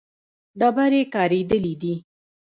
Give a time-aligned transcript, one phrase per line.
[0.59, 1.93] ډبرې کارېدلې دي.